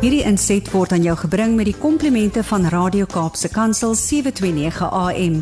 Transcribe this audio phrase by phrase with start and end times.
[0.00, 5.34] Hierdie inset word aan jou gebring met die komplimente van Radio Kaapse Kansel 729 AM.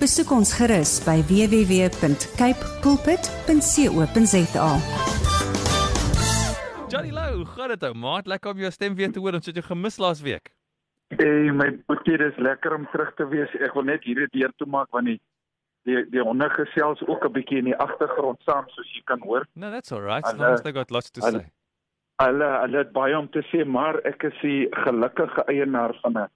[0.00, 4.68] Besoek ons gerus by www.cape pulpit.co.za.
[6.88, 7.92] Johnny Lou, hoe gaan dit ou?
[8.06, 9.36] Maat, lekker om jou stem weer te hoor.
[9.36, 10.52] Ons het jou gemis laas week.
[11.12, 13.52] Hey, my boetie, dis lekker om terug te wees.
[13.62, 15.18] Ek wil net hierdie deur toe maak want die
[15.86, 19.46] die die honde gesels ook 'n bietjie in die agtergrond saam soos jy kan hoor.
[19.54, 20.24] No, that's all right.
[20.26, 21.46] Hulle- Long as they got lots to say.
[22.22, 26.28] Hulle hulle het baie om te sê, maar ek is die gelukkige eienaar van 'n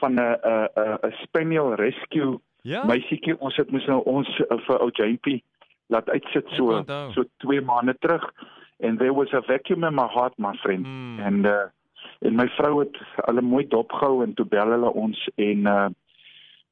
[0.00, 2.84] van 'n 'n 'n 'n Spaniel Rescue Ja.
[2.86, 3.38] meisietjie.
[3.40, 5.40] Ons het moes nou ons uh, vir ou JP
[5.88, 6.70] laat uitsit so
[7.12, 8.32] so 2 maande terug
[8.80, 10.86] and there was a vacuum in my heart my friend.
[10.86, 11.18] Hmm.
[11.20, 11.66] En uh
[12.20, 12.96] en my vrou het
[13.26, 15.88] hulle mooi dopgehou en toe bel hulle ons en uh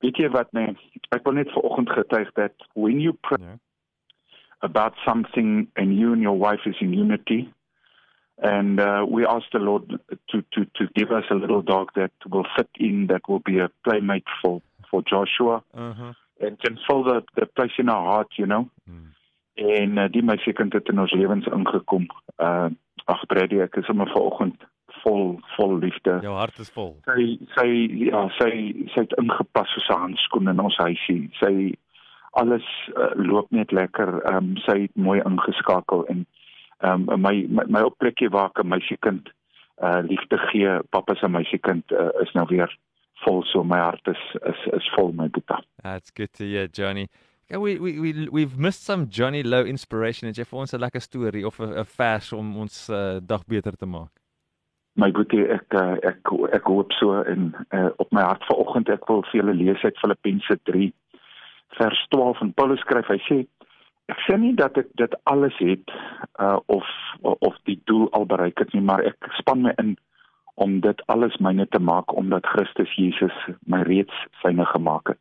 [0.00, 0.76] weet jy wat nee,
[1.10, 3.56] ek wil net vanoggend getuig dat when you pray Ja.
[4.58, 7.48] about something and you and your wife is in unity
[8.42, 9.84] and uh, we asked the lord
[10.30, 13.58] to to to give us a little dog that will fit in that will be
[13.58, 14.60] a playmate for
[14.90, 16.12] for Joshua Uh-huh.
[16.40, 19.08] and can fill the the place in our heart you know Hmm.
[19.56, 22.06] en uh, die meisie kind het in ons lewens ingekom
[22.38, 22.68] uh
[23.06, 24.56] ag Brady ek is sommer vanoggend
[25.02, 26.96] vol vol liefde Jou hart is vol.
[27.06, 27.68] sy sy
[28.08, 28.50] ja sy
[28.94, 31.30] sy het ingepas soos 'n handskoen in ons huisie.
[31.40, 31.74] Sy
[32.32, 32.62] alles
[32.96, 34.20] uh, loop net lekker.
[34.30, 36.26] Ehm um, sy het mooi ingeskakel en
[36.82, 39.32] ehm um, my my, my op plekkie waar ek 'n meisiekind
[39.82, 42.78] uh liefde gee, pappa se meisiekind uh, is nou weer
[43.24, 45.60] vol so my hart is is is vol my boeta.
[45.82, 47.08] That's good to hear, Johnny.
[47.48, 50.32] We we we we've missed some Johnny Low inspiration.
[50.32, 53.76] Jy vir ons 'n lekker storie of 'n 'n vers om ons uh, dag beter
[53.76, 54.12] te maak?
[54.94, 59.08] My boetie ek uh, ek ek hoop so en uh, op my hart vanoggend ek
[59.08, 60.92] wil vir julle lees uit Filippense 3
[61.78, 63.38] vers 12 en Paulus skryf hy sê
[64.10, 65.90] ek sê nie dat ek dit alles het
[66.40, 66.86] uh, of
[67.22, 69.96] of die doel al bereik het nie maar ek span my in
[70.60, 75.20] om dit alles myne te maak omdat Christus Jesus my reeds syne gemaak het.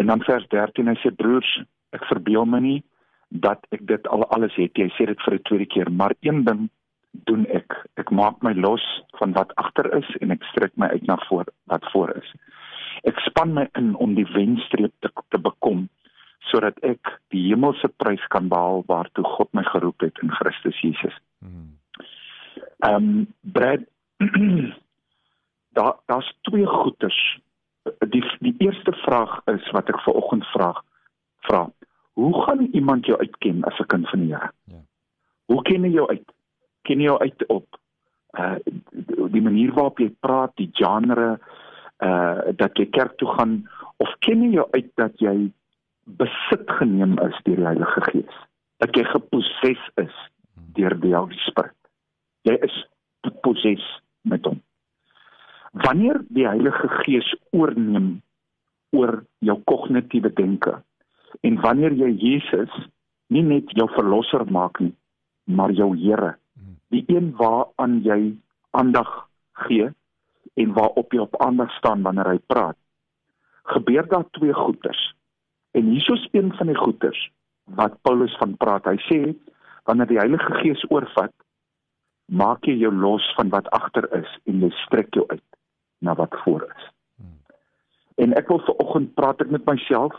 [0.00, 1.50] En dan vers 13 hy sê broers
[1.96, 2.80] ek verbeel my nie
[3.28, 4.78] dat ek dit al alles het.
[4.78, 6.68] Jy sê dit vir 'n tweede keer, maar een ding
[7.28, 7.72] doen ek.
[7.96, 8.84] Ek maak my los
[9.18, 12.32] van wat agter is en ek strek my uit na voor wat voor is.
[13.04, 15.88] Ek span my in om die wenstreep te, te bekom
[16.50, 21.16] sodat ek die hemelse prys kan behaal waartoe God my geroep het in Christus Jesus.
[21.40, 21.78] Hmm.
[22.86, 23.86] Ehm um, Brad
[25.76, 27.40] daar daar's twee goeters.
[28.08, 30.72] Die die eerste vraag is wat ek vanoggend vra.
[31.46, 31.66] Vra.
[32.16, 34.50] Hoe gaan iemand jou uitken as 'n kind van die Here?
[34.64, 34.80] Ja.
[35.46, 36.32] Hoe ken jy jou uit?
[36.82, 37.66] Ken jy jou uit op
[38.38, 38.56] uh
[39.32, 41.38] die manier waarop jy praat, die genre
[42.04, 45.52] uh dat jy kerk toe gaan of ken jy jou uit dat jy
[46.06, 48.36] besit geneem is deur die Heilige Gees?
[48.82, 50.14] Dat jy geposes is
[50.76, 51.78] deur die Heilige Spirit.
[52.46, 52.76] Jy is
[53.26, 53.84] geposes
[54.22, 54.60] met hom.
[55.84, 58.20] Wanneer die Heilige Gees oorneem
[58.96, 60.78] oor jou kognitiewe denke
[61.44, 62.72] en wanneer jy Jesus
[63.34, 64.94] nie net jou verlosser maak nie,
[65.44, 66.36] maar jou Here,
[66.94, 68.36] die een waaraan jy
[68.78, 69.10] aandag
[69.66, 69.90] gee
[70.56, 72.78] en waarop jy op aandag staan wanneer hy praat,
[73.74, 75.02] gebeur daar twee goeters.
[75.76, 77.30] En hiersoos een van die goeters
[77.76, 78.86] wat Paulus van praat.
[78.88, 79.20] Hy sê
[79.86, 81.34] wanneer die Heilige Gees oorvat,
[82.26, 85.44] maak jy jou los van wat agter is en jy strek jou uit
[86.02, 86.86] na wat voor is.
[88.16, 90.14] En ek wil vanoggend praat ek met myself,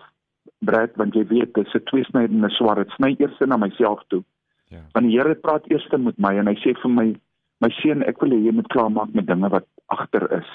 [0.65, 2.87] Brad, want jy weet dis 'n tweesnydende swaard.
[2.87, 4.23] Dit sny eers na myself toe.
[4.69, 4.81] Ja.
[4.93, 7.15] Want die Here praat eers met my en hy sê vir my,
[7.59, 10.49] my seun, ek wil hê jy moet klaarmaak met dinge wat agter is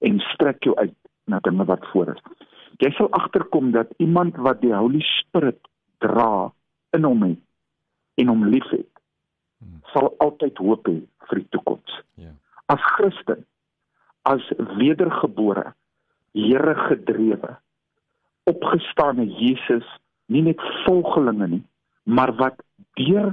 [0.00, 0.94] en strek jou uit
[1.26, 2.22] na dinge wat voor is.
[2.78, 5.58] Jy sal agterkom dat iemand wat die Holy Spirit
[5.98, 6.52] dra
[6.96, 7.40] in hom het
[8.20, 8.88] en hom liefhet,
[9.92, 11.98] sal altyd hoop hê vir die toekoms.
[12.20, 12.32] Ja.
[12.72, 13.44] As Christen,
[14.28, 14.44] as
[14.78, 15.72] wedergebore,
[16.32, 17.56] Here gedrewe,
[18.46, 19.86] opgestane Jesus,
[20.30, 21.64] nie net volgelinge nie,
[22.06, 22.60] maar wat
[22.94, 23.32] deur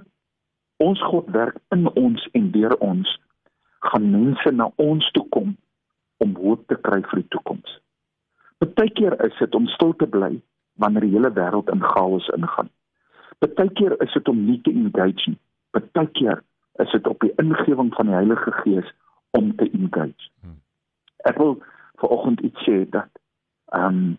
[0.81, 3.11] ons God werk in ons en deur ons
[3.85, 5.53] gaan mense na ons toe kom
[6.25, 7.77] om hoop te kry vir die toekoms.
[8.57, 10.41] Partykeer is dit om stil te bly
[10.81, 12.69] wanneer die hele wêreld in chaos ingaan.
[13.39, 15.39] Partykeer is dit om nie te engage nie.
[15.71, 16.41] Partykeer
[16.83, 18.93] is dit op die ingewing van die Heilige Gees
[19.37, 20.29] om te engage.
[21.29, 21.57] Ek wil
[22.01, 23.09] vanoggend iets sê dat
[23.75, 24.17] ehm um,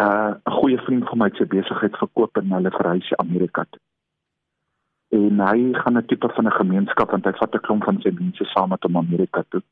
[0.00, 3.64] uh, 'n goeie vriend van my het sy besigheid verkoop en hulle verhuis na Amerika
[3.70, 3.80] toe.
[5.08, 8.10] En hy gaan 'n tipe van 'n gemeenskap want hy vat 'n klomp van sy
[8.10, 9.62] mense saam met hom Amerika toe.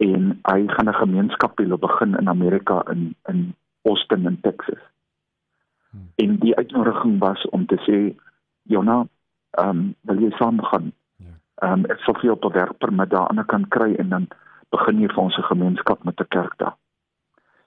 [0.00, 4.82] En hy gaan 'n gemeenskap wil begin in Amerika in in Austin in Texas.
[6.14, 8.16] En die uitnodiging was om te sê
[8.62, 9.06] Jona,
[9.50, 10.92] ehm um, wil jy saam gaan?
[11.16, 11.34] Ja.
[11.54, 14.08] Ehm um, ek sal vir jou op 'n werkpermit daar aan die kant kry en
[14.08, 14.28] dan
[14.70, 16.76] begin jy vir ons 'n gemeenskap met 'n kerk daar.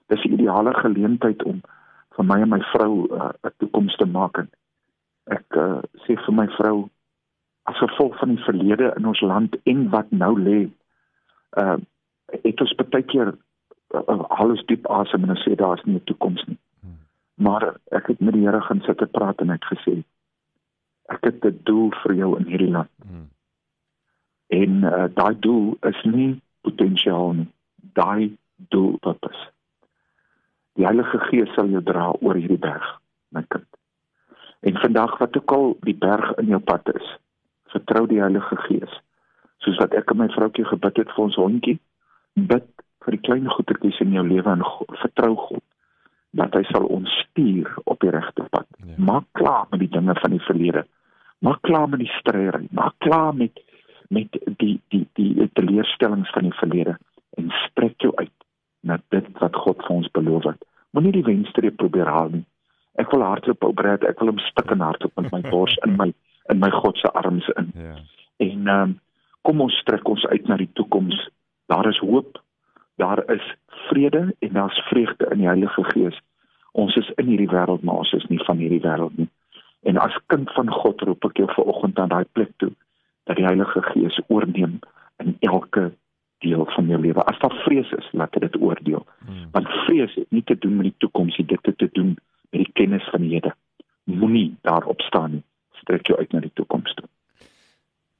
[0.06, 1.60] Dis 'n ideale geleentheid om
[2.16, 4.50] vir my en my vrou uh, 'n uh, toekoms te maak en
[5.24, 6.88] ek uh, sê vir my vrou
[7.62, 10.70] as gevolg van die verlede in ons land en wat nou lê,
[11.56, 11.76] uh
[12.42, 13.34] het ons baie keer
[13.94, 16.58] uh, alles diep asem en sê daar's nie 'n toekoms nie.
[16.80, 16.98] Hmm.
[17.34, 20.04] Maar ek het met die Here gaan sit en praat en ek gesê
[21.08, 22.90] ek het 'n doel vir jou in hierdie land.
[23.02, 23.28] Hmm.
[24.46, 27.48] En uh, daai doel is nie potensiaal nie.
[27.92, 29.50] Daai doel purpose.
[30.74, 33.66] Die Heilige Gees sal jou dra oor hierdie berg, my kind.
[34.60, 37.18] En vandag wat ook al die berg in jou pad is,
[37.74, 39.00] vertrou die Heilige Gees.
[39.58, 41.76] Soos wat ek en my vroutjie gebid het vir ons hondjie,
[42.34, 42.66] bid
[43.04, 44.64] vir die klein goedertjies in jou lewe en
[45.02, 45.64] vertrou God
[46.34, 48.66] dat hy sal ons stuur op die regte pad.
[48.82, 48.96] Ja.
[48.98, 50.84] Maak klaar met die dinge van die verlede.
[51.46, 52.66] Maak klaar met die strydery.
[52.70, 53.60] Maak klaar met
[54.12, 56.96] met die die die teleurstellings van die verlede
[57.40, 58.34] en spreek jou uit
[58.80, 60.66] na dit wat God vir ons beloof het.
[60.94, 62.44] Moenie die wenstreep probeer haal nie.
[63.00, 65.96] Ek wil hardloop op breed, ek wil hom stik en hardloop met my bors in
[66.00, 66.10] my
[66.52, 67.72] in my God se arms in.
[67.78, 67.96] Ja.
[68.44, 69.00] En ehm um,
[69.44, 71.16] kom ons trek ons uit na die toekoms.
[71.66, 72.42] Daar is hoop.
[72.96, 76.20] Daar is vrede en daar's vreugde in die Heilige Gees.
[76.72, 79.28] Ons is in hierdie wêreld, maar ons is nie van hierdie wêreld nie.
[79.82, 82.72] En as kind van God roep ek jou vanoggend aan daai plek toe
[83.24, 84.78] dat die Heilige Gees oorneem
[85.22, 85.92] in elke
[86.44, 87.24] deel van jou lewe.
[87.24, 89.06] As daar vrees is, laat dit oordeel.
[89.24, 89.48] Hmm.
[89.52, 92.14] Want vrees het nie te doen met die toekoms nie, dit het te doen
[92.50, 93.54] met die kennis van die Here.
[94.04, 95.44] Moenie daarop staan nie.
[95.80, 97.08] Strek jou uit na die toekoms toe.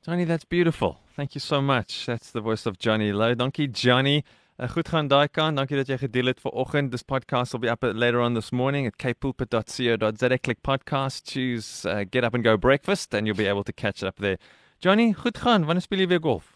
[0.05, 1.04] Johnny, that's beautiful.
[1.15, 2.07] Thank you so much.
[2.07, 3.35] That's the voice of Johnny Low.
[3.35, 4.25] Dankie Johnny.
[4.59, 5.57] Uh, goed gaan daai kant.
[5.57, 6.91] Dankie dat jy gedeel het vanoggend.
[6.91, 10.39] This podcast will be up later on this morning at kpulpit.co.za.
[10.39, 14.03] Click podcast, choose uh, get up and go breakfast and you'll be able to catch
[14.03, 14.39] up there.
[14.81, 15.65] Johnny, goed gaan.
[15.65, 16.51] Wanneer speel jy weer golf?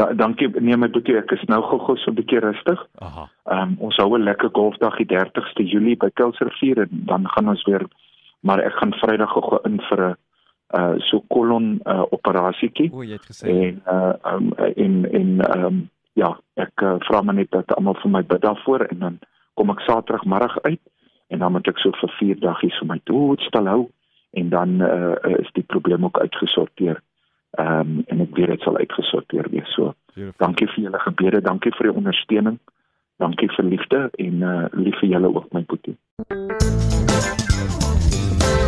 [0.00, 0.48] Da, dankie.
[0.60, 2.80] Nee, my boetie, ek is nou gou-gou so 'n bietjie rustig.
[3.04, 3.28] Aha.
[3.52, 7.48] Ehm um, ons hou 'n lekker golfdag die 30ste Julie by Kilsrivier en dan gaan
[7.48, 7.84] ons weer
[8.40, 10.16] maar ek gaan Vrydag gou-gou in vir 'n
[10.78, 12.90] uh so kolon uh operasietjie.
[12.92, 13.50] O, jy het gesê.
[13.50, 15.82] En uh um, en en ehm um,
[16.14, 19.18] ja, ek uh, vra maar net dat almal vir my bid daarvoor en dan
[19.54, 20.80] kom ek Saterdagmiddag uit
[21.28, 23.82] en dan moet ek so vir 4 dae vir my dood stel hou
[24.34, 27.02] en dan uh is die probleem ook uitgesorteer.
[27.58, 29.74] Ehm um, en ek weet dit sal uitgesorteer wees.
[29.74, 30.46] So Beautiful.
[30.46, 32.58] dankie vir julle gebede, dankie vir die ondersteuning.
[33.22, 35.98] Dankie vir liefde en uh lief vir julle ook my boetie.